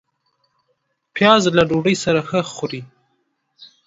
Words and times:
پیاز 1.15 1.43
له 1.57 1.63
ډوډۍ 1.69 1.95
سره 2.03 2.19
ښه 2.29 2.39
خوري 2.53 2.81